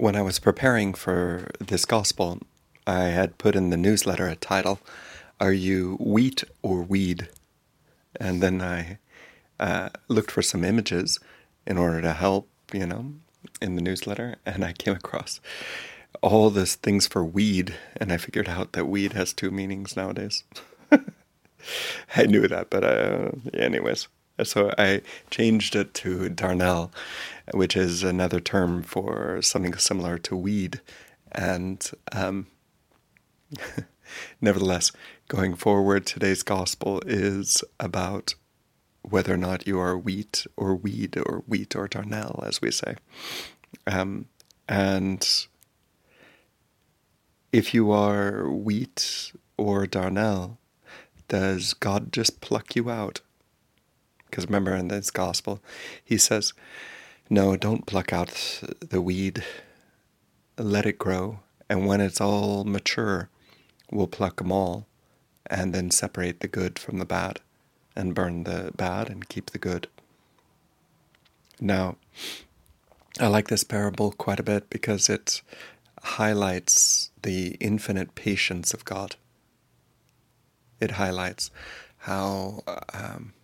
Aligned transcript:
when 0.00 0.16
I 0.16 0.22
was 0.22 0.38
preparing 0.38 0.94
for 0.94 1.50
this 1.60 1.84
gospel, 1.84 2.38
I 2.86 3.04
had 3.04 3.36
put 3.36 3.54
in 3.54 3.68
the 3.68 3.76
newsletter 3.76 4.26
a 4.26 4.34
title 4.34 4.80
Are 5.38 5.52
you 5.52 5.96
wheat 6.00 6.42
or 6.62 6.82
weed? 6.82 7.28
And 8.18 8.42
then 8.42 8.62
I 8.62 8.98
uh, 9.60 9.90
looked 10.08 10.30
for 10.30 10.40
some 10.40 10.64
images 10.64 11.20
in 11.66 11.76
order 11.76 12.00
to 12.00 12.14
help, 12.14 12.48
you 12.72 12.86
know, 12.86 13.12
in 13.60 13.76
the 13.76 13.82
newsletter, 13.82 14.36
and 14.46 14.64
I 14.64 14.72
came 14.72 14.94
across 14.94 15.38
all 16.22 16.48
these 16.48 16.76
things 16.76 17.06
for 17.06 17.22
weed, 17.22 17.74
and 17.98 18.10
I 18.10 18.16
figured 18.16 18.48
out 18.48 18.72
that 18.72 18.86
weed 18.86 19.12
has 19.12 19.34
two 19.34 19.50
meanings 19.50 19.96
nowadays. 19.96 20.44
I 22.16 22.24
knew 22.24 22.48
that, 22.48 22.70
but 22.70 22.84
uh, 22.84 23.32
anyways. 23.52 24.08
So 24.42 24.72
I 24.78 25.02
changed 25.30 25.76
it 25.76 25.92
to 25.94 26.30
darnel, 26.30 26.90
which 27.52 27.76
is 27.76 28.02
another 28.02 28.40
term 28.40 28.82
for 28.82 29.42
something 29.42 29.74
similar 29.74 30.18
to 30.18 30.36
weed. 30.36 30.80
And 31.32 31.88
um, 32.12 32.46
nevertheless, 34.40 34.92
going 35.28 35.54
forward, 35.54 36.06
today's 36.06 36.42
gospel 36.42 37.02
is 37.06 37.62
about 37.78 38.34
whether 39.02 39.34
or 39.34 39.38
not 39.38 39.66
you 39.66 39.78
are 39.78 39.96
wheat 39.96 40.46
or 40.56 40.74
weed 40.74 41.16
or 41.16 41.42
wheat 41.46 41.74
or 41.74 41.88
darnel, 41.88 42.46
as 42.46 42.60
we 42.60 42.70
say. 42.70 42.96
Um, 43.86 44.26
and 44.68 45.26
if 47.52 47.74
you 47.74 47.90
are 47.90 48.48
wheat 48.48 49.32
or 49.56 49.86
darnel, 49.86 50.58
does 51.28 51.74
God 51.74 52.12
just 52.12 52.40
pluck 52.40 52.76
you 52.76 52.90
out? 52.90 53.20
Because 54.30 54.46
remember 54.46 54.74
in 54.74 54.88
this 54.88 55.10
gospel, 55.10 55.60
he 56.04 56.16
says, 56.16 56.52
No, 57.28 57.56
don't 57.56 57.86
pluck 57.86 58.12
out 58.12 58.62
the 58.80 59.00
weed, 59.00 59.44
let 60.56 60.86
it 60.86 60.98
grow. 60.98 61.40
And 61.68 61.86
when 61.86 62.00
it's 62.00 62.20
all 62.20 62.64
mature, 62.64 63.28
we'll 63.90 64.06
pluck 64.06 64.36
them 64.36 64.52
all 64.52 64.86
and 65.46 65.74
then 65.74 65.90
separate 65.90 66.40
the 66.40 66.48
good 66.48 66.78
from 66.78 66.98
the 66.98 67.04
bad 67.04 67.40
and 67.96 68.14
burn 68.14 68.44
the 68.44 68.72
bad 68.76 69.08
and 69.08 69.28
keep 69.28 69.50
the 69.50 69.58
good. 69.58 69.88
Now, 71.60 71.96
I 73.18 73.26
like 73.26 73.48
this 73.48 73.64
parable 73.64 74.12
quite 74.12 74.40
a 74.40 74.44
bit 74.44 74.70
because 74.70 75.08
it 75.08 75.42
highlights 76.02 77.10
the 77.22 77.56
infinite 77.60 78.14
patience 78.14 78.72
of 78.72 78.84
God. 78.84 79.16
It 80.80 80.92
highlights 80.92 81.50
how 81.98 82.62
um, 82.94 83.34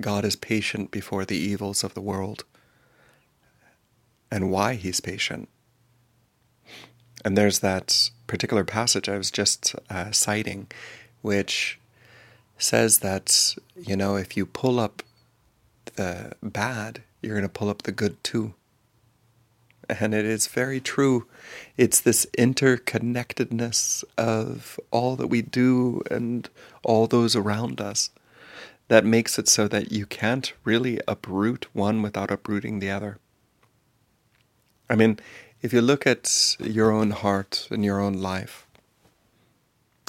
God 0.00 0.24
is 0.24 0.36
patient 0.36 0.90
before 0.90 1.24
the 1.24 1.36
evils 1.36 1.82
of 1.82 1.94
the 1.94 2.00
world 2.00 2.44
and 4.30 4.50
why 4.50 4.74
he's 4.74 5.00
patient. 5.00 5.48
And 7.24 7.36
there's 7.36 7.60
that 7.60 8.10
particular 8.26 8.64
passage 8.64 9.08
I 9.08 9.16
was 9.16 9.30
just 9.30 9.74
uh, 9.88 10.10
citing, 10.10 10.68
which 11.22 11.78
says 12.58 12.98
that, 12.98 13.54
you 13.76 13.96
know, 13.96 14.16
if 14.16 14.36
you 14.36 14.46
pull 14.46 14.78
up 14.78 15.02
the 15.96 16.32
bad, 16.42 17.02
you're 17.22 17.34
going 17.34 17.42
to 17.42 17.48
pull 17.48 17.68
up 17.68 17.82
the 17.82 17.92
good 17.92 18.22
too. 18.22 18.54
And 19.88 20.14
it 20.14 20.24
is 20.24 20.48
very 20.48 20.80
true. 20.80 21.26
It's 21.76 22.00
this 22.00 22.26
interconnectedness 22.36 24.04
of 24.18 24.80
all 24.90 25.16
that 25.16 25.28
we 25.28 25.42
do 25.42 26.02
and 26.10 26.48
all 26.82 27.06
those 27.06 27.36
around 27.36 27.80
us 27.80 28.10
that 28.88 29.04
makes 29.04 29.38
it 29.38 29.48
so 29.48 29.68
that 29.68 29.92
you 29.92 30.06
can't 30.06 30.52
really 30.64 31.00
uproot 31.08 31.66
one 31.72 32.02
without 32.02 32.30
uprooting 32.30 32.78
the 32.78 32.90
other. 32.90 33.18
I 34.88 34.94
mean, 34.94 35.18
if 35.62 35.72
you 35.72 35.80
look 35.80 36.06
at 36.06 36.56
your 36.60 36.92
own 36.92 37.10
heart 37.10 37.66
and 37.70 37.84
your 37.84 38.00
own 38.00 38.14
life, 38.14 38.66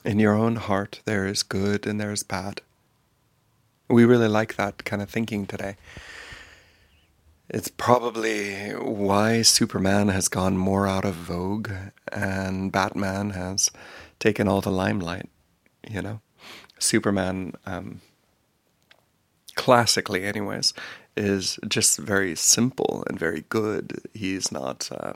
in 0.05 0.19
your 0.19 0.33
own 0.33 0.55
heart 0.55 1.01
there 1.05 1.25
is 1.25 1.43
good 1.43 1.87
and 1.87 1.99
there 1.99 2.11
is 2.11 2.23
bad. 2.23 2.61
We 3.89 4.05
really 4.05 4.27
like 4.27 4.55
that 4.55 4.85
kind 4.85 5.01
of 5.01 5.09
thinking 5.09 5.45
today. 5.47 5.75
It's 7.49 7.69
probably 7.69 8.71
why 8.71 9.41
Superman 9.41 10.09
has 10.09 10.27
gone 10.27 10.57
more 10.57 10.85
out 10.85 11.05
of 11.05 11.15
vogue 11.15 11.71
and 12.11 12.71
Batman 12.71 13.31
has 13.31 13.71
taken 14.19 14.47
all 14.47 14.59
the 14.59 14.71
limelight, 14.71 15.29
you 15.89 16.01
know? 16.01 16.19
Superman 16.77 17.53
um, 17.65 18.01
classically, 19.57 20.23
anyways, 20.23 20.73
is 21.17 21.59
just 21.67 21.97
very 21.97 22.35
simple 22.35 23.03
and 23.07 23.19
very 23.19 23.43
good. 23.49 24.01
He's 24.13 24.51
not, 24.51 24.89
uh, 24.91 25.13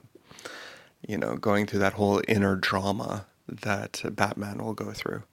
you 1.08 1.18
know, 1.18 1.38
going 1.38 1.68
through 1.68 1.80
that 1.80 1.94
whole 1.94 2.22
inner 2.28 2.56
drama 2.56 3.28
that 3.48 4.02
Batman 4.16 4.58
will 4.58 4.74
go 4.74 4.92
through. 4.92 5.24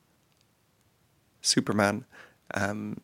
Superman, 1.41 2.05
um, 2.55 3.01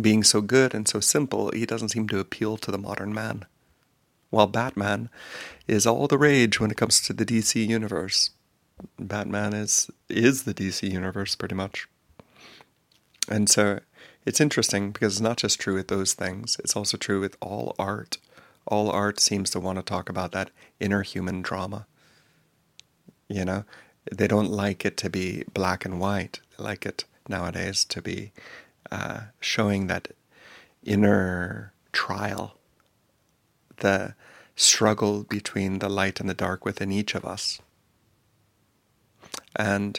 being 0.00 0.24
so 0.24 0.40
good 0.40 0.74
and 0.74 0.88
so 0.88 1.00
simple, 1.00 1.50
he 1.50 1.66
doesn't 1.66 1.90
seem 1.90 2.08
to 2.08 2.18
appeal 2.18 2.56
to 2.56 2.70
the 2.70 2.78
modern 2.78 3.12
man. 3.12 3.44
While 4.30 4.46
Batman 4.46 5.10
is 5.68 5.86
all 5.86 6.08
the 6.08 6.16
rage 6.16 6.58
when 6.58 6.70
it 6.70 6.76
comes 6.78 7.00
to 7.02 7.12
the 7.12 7.26
DC 7.26 7.66
universe. 7.66 8.30
Batman 8.98 9.52
is 9.52 9.90
is 10.08 10.42
the 10.42 10.54
DC 10.54 10.90
universe 10.90 11.36
pretty 11.36 11.54
much. 11.54 11.86
And 13.28 13.48
so 13.48 13.80
it's 14.24 14.40
interesting 14.40 14.92
because 14.92 15.14
it's 15.14 15.20
not 15.20 15.38
just 15.38 15.60
true 15.60 15.74
with 15.74 15.88
those 15.88 16.14
things, 16.14 16.56
it's 16.60 16.76
also 16.76 16.96
true 16.96 17.20
with 17.20 17.36
all 17.40 17.74
art. 17.78 18.18
All 18.66 18.90
art 18.90 19.18
seems 19.18 19.50
to 19.50 19.60
want 19.60 19.78
to 19.78 19.82
talk 19.82 20.08
about 20.08 20.32
that 20.32 20.50
inner 20.78 21.02
human 21.02 21.42
drama. 21.42 21.86
You 23.28 23.44
know, 23.44 23.64
they 24.10 24.28
don't 24.28 24.50
like 24.50 24.84
it 24.84 24.96
to 24.98 25.10
be 25.10 25.44
black 25.52 25.84
and 25.84 25.98
white. 25.98 26.40
They 26.56 26.64
like 26.64 26.86
it 26.86 27.04
nowadays 27.28 27.84
to 27.86 28.02
be 28.02 28.32
uh, 28.90 29.20
showing 29.40 29.86
that 29.86 30.08
inner 30.84 31.72
trial, 31.92 32.56
the 33.78 34.14
struggle 34.54 35.24
between 35.24 35.78
the 35.78 35.88
light 35.88 36.20
and 36.20 36.28
the 36.28 36.34
dark 36.34 36.64
within 36.64 36.92
each 36.92 37.14
of 37.14 37.24
us. 37.24 37.60
And 39.56 39.98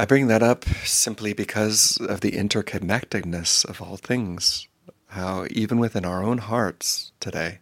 I 0.00 0.06
bring 0.06 0.28
that 0.28 0.42
up 0.42 0.64
simply 0.64 1.34
because 1.34 1.98
of 1.98 2.22
the 2.22 2.32
interconnectedness 2.32 3.66
of 3.66 3.82
all 3.82 3.98
things. 3.98 4.66
How, 5.08 5.44
even 5.50 5.78
within 5.78 6.06
our 6.06 6.24
own 6.24 6.38
hearts 6.38 7.12
today, 7.20 7.58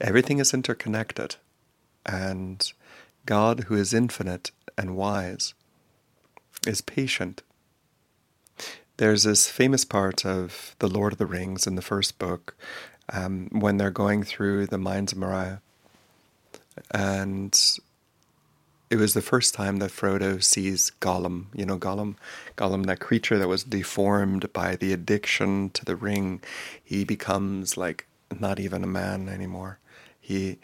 everything 0.00 0.40
is 0.40 0.52
interconnected. 0.52 1.36
And 2.04 2.72
God, 3.26 3.66
who 3.68 3.76
is 3.76 3.94
infinite 3.94 4.50
and 4.76 4.96
wise, 4.96 5.54
is 6.66 6.80
patient. 6.80 7.44
There's 8.96 9.22
this 9.22 9.48
famous 9.48 9.84
part 9.84 10.26
of 10.26 10.74
The 10.80 10.88
Lord 10.88 11.12
of 11.12 11.20
the 11.20 11.26
Rings 11.26 11.64
in 11.64 11.76
the 11.76 11.80
first 11.80 12.18
book 12.18 12.56
um, 13.12 13.50
when 13.52 13.76
they're 13.76 13.92
going 13.92 14.24
through 14.24 14.66
the 14.66 14.78
Mines 14.78 15.12
of 15.12 15.18
Moria. 15.18 15.62
And 16.90 17.56
it 18.90 18.96
was 18.96 19.14
the 19.14 19.22
first 19.22 19.54
time 19.54 19.76
that 19.78 19.92
Frodo 19.92 20.42
sees 20.42 20.90
Gollum. 21.00 21.46
You 21.54 21.64
know, 21.64 21.78
Gollum, 21.78 22.16
Gollum, 22.56 22.86
that 22.86 22.98
creature 22.98 23.38
that 23.38 23.48
was 23.48 23.62
deformed 23.62 24.52
by 24.52 24.74
the 24.74 24.92
addiction 24.92 25.70
to 25.70 25.84
the 25.84 25.94
ring. 25.94 26.42
He 26.82 27.04
becomes 27.04 27.76
like 27.76 28.06
not 28.38 28.58
even 28.58 28.82
a 28.82 28.88
man 28.88 29.28
anymore. 29.28 29.78
He 30.20 30.58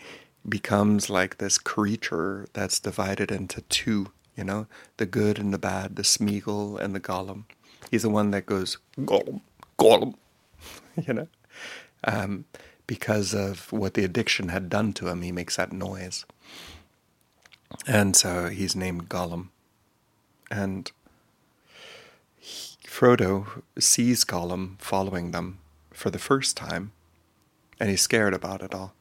becomes 0.48 1.08
like 1.08 1.38
this 1.38 1.56
creature 1.56 2.46
that's 2.52 2.80
divided 2.80 3.30
into 3.30 3.60
two. 3.62 4.10
You 4.36 4.44
know, 4.44 4.66
the 4.98 5.06
good 5.06 5.38
and 5.38 5.54
the 5.54 5.58
bad, 5.58 5.96
the 5.96 6.02
Smeagol 6.02 6.78
and 6.78 6.94
the 6.94 7.00
Gollum. 7.00 7.44
He's 7.90 8.02
the 8.02 8.10
one 8.10 8.32
that 8.32 8.44
goes 8.44 8.76
Gollum, 8.98 9.40
Gollum. 9.78 10.14
you 11.06 11.14
know, 11.14 11.28
um, 12.04 12.44
because 12.88 13.34
of 13.34 13.72
what 13.72 13.94
the 13.94 14.04
addiction 14.04 14.48
had 14.48 14.68
done 14.68 14.92
to 14.94 15.08
him. 15.08 15.22
He 15.22 15.32
makes 15.32 15.56
that 15.56 15.72
noise. 15.72 16.26
And 17.86 18.16
so 18.16 18.48
he's 18.48 18.76
named 18.76 19.08
Gollum. 19.08 19.48
And 20.50 20.90
he, 22.38 22.76
Frodo 22.86 23.62
sees 23.78 24.24
Gollum 24.24 24.80
following 24.80 25.32
them 25.32 25.58
for 25.92 26.10
the 26.10 26.18
first 26.18 26.56
time, 26.56 26.92
and 27.80 27.90
he's 27.90 28.02
scared 28.02 28.34
about 28.34 28.62
it 28.62 28.74
all. 28.74 28.94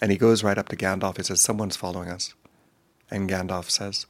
And 0.00 0.10
he 0.10 0.18
goes 0.18 0.42
right 0.42 0.58
up 0.58 0.68
to 0.68 0.76
Gandalf. 0.76 1.16
He 1.16 1.22
says, 1.22 1.40
Someone's 1.40 1.76
following 1.76 2.08
us. 2.08 2.34
And 3.10 3.28
Gandalf 3.28 3.70
says, 3.70 4.06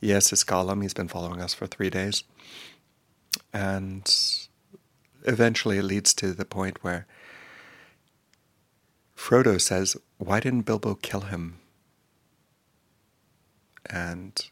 Yes, 0.00 0.32
it's 0.32 0.44
Gollum. 0.44 0.82
He's 0.82 0.94
been 0.94 1.08
following 1.08 1.40
us 1.40 1.54
for 1.54 1.66
three 1.66 1.90
days. 1.90 2.24
And 3.52 4.12
eventually 5.24 5.78
it 5.78 5.84
leads 5.84 6.14
to 6.14 6.32
the 6.32 6.44
point 6.44 6.82
where 6.82 7.06
Frodo 9.16 9.60
says, 9.60 9.96
Why 10.18 10.40
didn't 10.40 10.62
Bilbo 10.62 10.94
kill 10.96 11.22
him? 11.22 11.58
And 13.86 14.44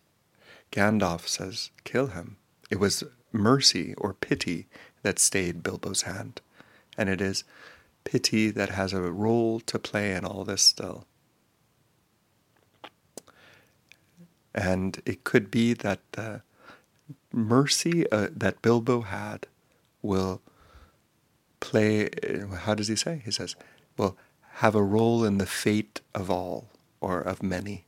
Gandalf 0.70 1.26
says, 1.29 1.70
Kill 1.84 2.08
him. 2.08 2.37
It 2.70 2.79
was 2.79 3.05
mercy 3.32 3.94
or 3.99 4.14
pity 4.14 4.67
that 5.02 5.19
stayed 5.19 5.62
Bilbo's 5.62 6.02
hand. 6.02 6.40
And 6.96 7.08
it 7.08 7.20
is 7.20 7.44
pity 8.05 8.50
that 8.50 8.70
has 8.70 8.93
a 8.93 9.00
role 9.00 9.61
to 9.61 9.79
play 9.79 10.12
in 10.12 10.25
all 10.25 10.44
this 10.44 10.62
still. 10.62 11.06
And 14.55 15.00
it 15.06 15.25
could 15.25 15.50
be 15.50 15.73
that 15.75 16.00
the 16.12 16.43
mercy 17.32 18.11
uh, 18.11 18.28
that 18.35 18.61
Bilbo 18.61 19.02
had 19.02 19.46
will 20.02 20.43
play, 21.61 22.11
how 22.58 22.75
does 22.75 22.88
he 22.88 22.96
say? 22.96 23.23
He 23.25 23.31
says, 23.31 23.56
will 23.96 24.17
have 24.56 24.75
a 24.75 24.82
role 24.82 25.25
in 25.25 25.38
the 25.38 25.46
fate 25.46 26.00
of 26.14 26.31
all 26.31 26.69
or 27.00 27.20
of 27.20 27.43
many. 27.43 27.87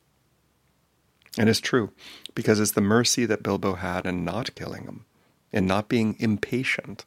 And 1.39 1.49
it's 1.49 1.61
true, 1.61 1.91
because 2.35 2.61
it's 2.61 2.73
the 2.73 2.81
mercy 2.81 3.27
that 3.27 3.43
Bilbo 3.43 3.75
had 3.75 4.07
in 4.07 4.25
not 4.25 4.55
killing 4.55 4.85
him, 4.85 5.05
in 5.53 5.67
not 5.67 5.89
being 5.89 6.17
impatient, 6.19 7.05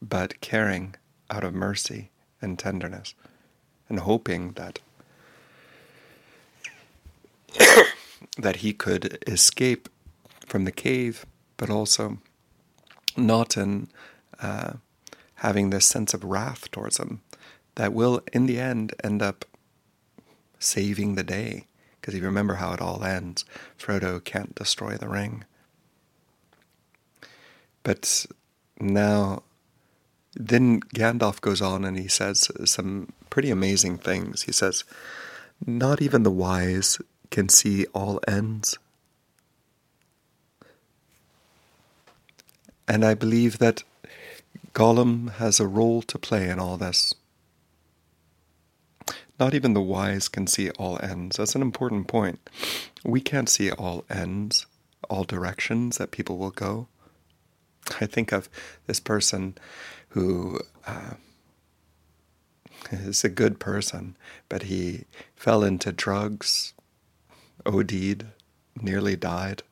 but 0.00 0.40
caring 0.40 0.94
out 1.30 1.44
of 1.44 1.54
mercy 1.54 2.10
and 2.40 2.58
tenderness, 2.58 3.14
and 3.88 4.00
hoping 4.00 4.52
that 4.52 4.78
that 8.38 8.56
he 8.56 8.72
could 8.72 9.18
escape 9.26 9.88
from 10.46 10.64
the 10.64 10.72
cave, 10.72 11.26
but 11.56 11.70
also 11.70 12.18
not 13.16 13.56
in 13.56 13.88
uh, 14.40 14.74
having 15.36 15.70
this 15.70 15.86
sense 15.86 16.14
of 16.14 16.24
wrath 16.24 16.70
towards 16.70 16.98
him 16.98 17.20
that 17.74 17.92
will, 17.92 18.22
in 18.32 18.46
the 18.46 18.58
end, 18.60 18.94
end 19.02 19.22
up 19.22 19.44
saving 20.58 21.14
the 21.14 21.24
day. 21.24 21.66
Because 22.02 22.16
you 22.16 22.22
remember 22.24 22.54
how 22.54 22.72
it 22.72 22.80
all 22.80 23.04
ends. 23.04 23.44
Frodo 23.78 24.22
can't 24.22 24.56
destroy 24.56 24.96
the 24.96 25.08
ring. 25.08 25.44
But 27.84 28.26
now, 28.80 29.44
then 30.34 30.80
Gandalf 30.80 31.40
goes 31.40 31.62
on 31.62 31.84
and 31.84 31.96
he 31.96 32.08
says 32.08 32.50
some 32.64 33.12
pretty 33.30 33.50
amazing 33.50 33.98
things. 33.98 34.42
He 34.42 34.52
says, 34.52 34.82
Not 35.64 36.02
even 36.02 36.24
the 36.24 36.30
wise 36.30 37.00
can 37.30 37.48
see 37.48 37.86
all 37.94 38.20
ends. 38.26 38.76
And 42.88 43.04
I 43.04 43.14
believe 43.14 43.58
that 43.58 43.84
Gollum 44.74 45.34
has 45.34 45.60
a 45.60 45.68
role 45.68 46.02
to 46.02 46.18
play 46.18 46.48
in 46.48 46.58
all 46.58 46.76
this. 46.76 47.14
Not 49.38 49.54
even 49.54 49.74
the 49.74 49.80
wise 49.80 50.28
can 50.28 50.46
see 50.46 50.70
all 50.70 50.98
ends. 51.02 51.36
That's 51.36 51.54
an 51.54 51.62
important 51.62 52.06
point. 52.06 52.48
We 53.04 53.20
can't 53.20 53.48
see 53.48 53.70
all 53.70 54.04
ends, 54.08 54.66
all 55.08 55.24
directions 55.24 55.98
that 55.98 56.10
people 56.10 56.38
will 56.38 56.50
go. 56.50 56.88
I 58.00 58.06
think 58.06 58.32
of 58.32 58.48
this 58.86 59.00
person 59.00 59.56
who 60.10 60.60
uh, 60.86 61.14
is 62.90 63.24
a 63.24 63.28
good 63.28 63.58
person, 63.58 64.16
but 64.48 64.64
he 64.64 65.04
fell 65.34 65.64
into 65.64 65.92
drugs, 65.92 66.74
OD'd, 67.66 68.26
nearly 68.80 69.16
died, 69.16 69.62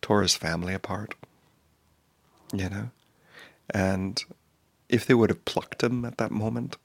tore 0.00 0.22
his 0.22 0.34
family 0.34 0.74
apart. 0.74 1.14
You 2.52 2.68
know? 2.68 2.90
And 3.70 4.22
if 4.88 5.06
they 5.06 5.14
would 5.14 5.30
have 5.30 5.44
plucked 5.44 5.82
him 5.82 6.04
at 6.04 6.18
that 6.18 6.30
moment, 6.30 6.76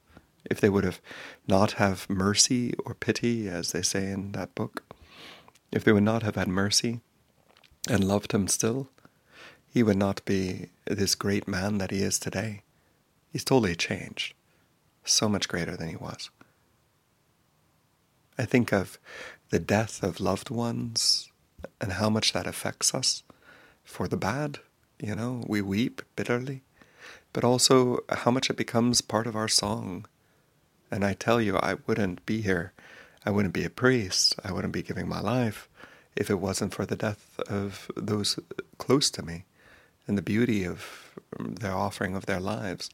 if 0.50 0.60
they 0.60 0.70
would 0.70 0.84
have 0.84 1.02
not 1.48 1.74
have 1.74 2.10
mercy 2.10 2.74
or 2.86 2.94
pity, 2.94 3.48
as 3.48 3.72
they 3.72 3.82
say 3.82 4.12
in 4.12 4.32
that 4.34 4.56
book, 4.56 4.84
if 5.72 5.84
they 5.84 5.92
would 5.92 6.04
not 6.04 6.24
have 6.24 6.36
had 6.36 6.48
mercy 6.48 7.02
and 7.90 8.04
loved 8.04 8.32
him 8.32 8.48
still, 8.48 8.90
he 9.68 9.84
would 9.84 9.98
not 9.98 10.24
be 10.26 10.70
this 10.86 11.16
great 11.16 11.48
man 11.48 11.78
that 11.78 11.92
he 11.92 12.02
is 12.02 12.18
today. 12.20 12.62
He's 13.32 13.44
totally 13.44 13.76
changed, 13.76 14.34
so 15.04 15.30
much 15.30 15.48
greater 15.48 15.76
than 15.76 15.90
he 15.90 15.96
was. 15.96 16.30
I 18.38 18.46
think 18.46 18.72
of 18.72 18.98
the 19.50 19.60
death 19.60 20.04
of 20.04 20.20
loved 20.20 20.50
ones 20.50 21.32
and 21.82 21.94
how 21.94 22.10
much 22.10 22.34
that 22.34 22.48
affects 22.48 22.94
us 22.94 23.24
for 23.84 24.08
the 24.08 24.18
bad. 24.18 24.60
You 25.00 25.16
know, 25.16 25.44
we 25.48 25.62
weep 25.62 26.02
bitterly, 26.16 26.64
but 27.34 27.44
also 27.44 28.00
how 28.10 28.32
much 28.32 28.50
it 28.50 28.58
becomes 28.58 29.02
part 29.02 29.28
of 29.28 29.36
our 29.36 29.48
song. 29.48 30.06
And 30.90 31.04
I 31.04 31.14
tell 31.14 31.42
you, 31.42 31.58
I 31.58 31.76
wouldn't 31.86 32.26
be 32.26 32.42
here. 32.42 32.74
I 33.26 33.32
wouldn't 33.32 33.54
be 33.54 33.66
a 33.66 33.70
priest. 33.70 34.36
I 34.44 34.52
wouldn't 34.52 34.74
be 34.74 34.82
giving 34.82 35.08
my 35.08 35.20
life 35.20 35.70
if 36.16 36.30
it 36.30 36.40
wasn't 36.40 36.74
for 36.74 36.86
the 36.86 36.96
death 36.96 37.40
of 37.48 37.92
those 37.96 38.40
close 38.78 39.12
to 39.12 39.22
me 39.22 39.46
and 40.08 40.18
the 40.18 40.22
beauty 40.22 40.66
of 40.66 41.20
their 41.38 41.74
offering 41.74 42.16
of 42.16 42.26
their 42.26 42.40
lives. 42.40 42.90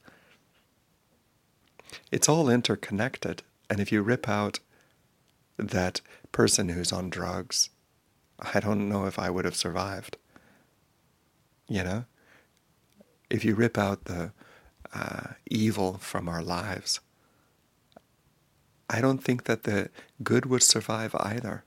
It's 2.12 2.28
all 2.28 2.50
interconnected. 2.50 3.44
And 3.70 3.80
if 3.80 3.92
you 3.92 4.02
rip 4.02 4.28
out 4.28 4.60
that 5.58 6.02
person 6.32 6.70
who's 6.70 6.92
on 6.92 7.10
drugs, 7.10 7.70
I 8.40 8.60
don't 8.60 8.90
know 8.90 9.06
if 9.06 9.20
I 9.20 9.30
would 9.30 9.46
have 9.46 9.56
survived. 9.56 10.18
You 11.68 11.84
know? 11.84 12.06
If 13.30 13.46
you 13.46 13.56
rip 13.56 13.78
out 13.78 14.06
the 14.06 14.32
uh, 14.94 15.34
evil 15.50 15.98
from 16.00 16.28
our 16.28 16.44
lives, 16.44 17.00
I 18.94 19.02
don't 19.02 19.24
think 19.24 19.46
that 19.46 19.64
the 19.64 19.90
good 20.22 20.46
would 20.46 20.62
survive 20.62 21.16
either. 21.16 21.64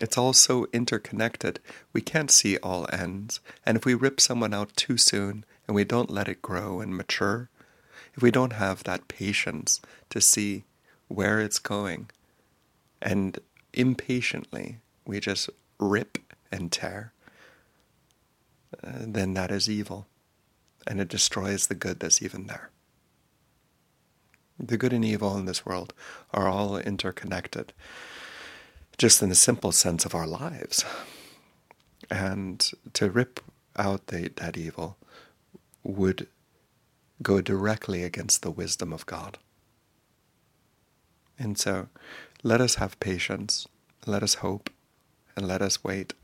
It's 0.00 0.16
all 0.16 0.32
so 0.32 0.66
interconnected. 0.72 1.60
We 1.92 2.00
can't 2.00 2.30
see 2.30 2.56
all 2.56 2.86
ends. 2.90 3.40
And 3.66 3.76
if 3.76 3.84
we 3.84 3.92
rip 3.92 4.18
someone 4.18 4.54
out 4.54 4.74
too 4.74 4.96
soon 4.96 5.44
and 5.66 5.74
we 5.74 5.84
don't 5.84 6.10
let 6.10 6.28
it 6.28 6.40
grow 6.40 6.80
and 6.80 6.96
mature, 6.96 7.50
if 8.14 8.22
we 8.22 8.30
don't 8.30 8.54
have 8.54 8.84
that 8.84 9.06
patience 9.06 9.82
to 10.08 10.22
see 10.22 10.64
where 11.08 11.40
it's 11.40 11.58
going, 11.58 12.08
and 13.02 13.38
impatiently 13.74 14.78
we 15.06 15.20
just 15.20 15.50
rip 15.78 16.16
and 16.50 16.72
tear, 16.72 17.12
uh, 18.82 18.92
then 19.00 19.34
that 19.34 19.50
is 19.50 19.68
evil. 19.68 20.06
And 20.86 21.02
it 21.02 21.08
destroys 21.08 21.66
the 21.66 21.74
good 21.74 22.00
that's 22.00 22.22
even 22.22 22.46
there. 22.46 22.70
The 24.64 24.78
good 24.78 24.92
and 24.92 25.04
evil 25.04 25.36
in 25.36 25.46
this 25.46 25.66
world 25.66 25.92
are 26.32 26.48
all 26.48 26.76
interconnected, 26.76 27.72
just 28.96 29.20
in 29.20 29.28
the 29.28 29.34
simple 29.34 29.72
sense 29.72 30.04
of 30.04 30.14
our 30.14 30.26
lives. 30.26 30.84
And 32.08 32.70
to 32.92 33.10
rip 33.10 33.40
out 33.76 34.06
the, 34.06 34.30
that 34.36 34.56
evil 34.56 34.96
would 35.82 36.28
go 37.22 37.40
directly 37.40 38.04
against 38.04 38.42
the 38.42 38.50
wisdom 38.50 38.92
of 38.92 39.04
God. 39.06 39.38
And 41.38 41.58
so 41.58 41.88
let 42.44 42.60
us 42.60 42.76
have 42.76 43.00
patience, 43.00 43.66
let 44.06 44.22
us 44.22 44.34
hope, 44.34 44.70
and 45.36 45.48
let 45.48 45.62
us 45.62 45.82
wait. 45.82 46.14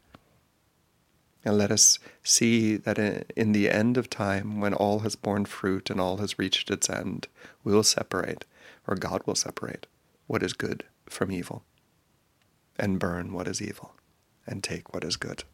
And 1.49 1.57
let 1.57 1.71
us 1.71 1.99
see 2.23 2.77
that 2.77 2.99
in 2.99 3.53
the 3.53 3.71
end 3.71 3.97
of 3.97 4.11
time, 4.11 4.61
when 4.61 4.75
all 4.75 4.99
has 4.99 5.17
borne 5.17 5.47
fruit 5.47 5.89
and 5.89 5.99
all 5.99 6.19
has 6.19 6.39
reached 6.39 6.71
its 6.71 6.91
end, 6.91 7.27
we 7.65 7.73
will 7.73 7.83
separate, 7.83 8.45
or 8.87 8.97
God 8.97 9.23
will 9.25 9.35
separate, 9.35 9.87
what 10.27 10.43
is 10.43 10.53
good 10.53 10.85
from 11.07 11.33
evil, 11.33 11.65
and 12.79 13.01
burn 13.01 13.33
what 13.33 13.49
is 13.49 13.63
evil, 13.63 13.95
and 14.47 14.63
take 14.63 14.93
what 14.93 15.05
is 15.05 15.17
good. 15.17 15.45